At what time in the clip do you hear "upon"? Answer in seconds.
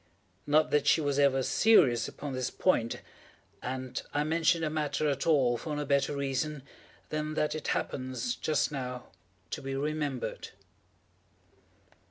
2.07-2.33